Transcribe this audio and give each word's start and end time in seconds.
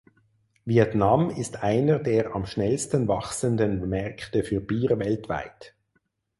Vietnam 0.65 1.29
ist 1.29 1.57
einer 1.61 1.99
der 1.99 2.33
am 2.35 2.47
schnellsten 2.47 3.07
wachsenden 3.07 3.87
Märkte 3.87 4.43
für 4.43 4.59
Bier 4.59 4.97
weltweit. 4.97 5.75